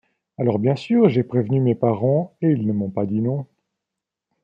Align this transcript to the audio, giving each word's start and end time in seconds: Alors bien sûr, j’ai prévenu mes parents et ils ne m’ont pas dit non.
Alors 0.39 0.57
bien 0.57 0.75
sûr, 0.75 1.09
j’ai 1.09 1.21
prévenu 1.21 1.61
mes 1.61 1.75
parents 1.75 2.35
et 2.41 2.49
ils 2.49 2.65
ne 2.65 2.73
m’ont 2.73 2.89
pas 2.89 3.05
dit 3.05 3.21
non. 3.21 3.45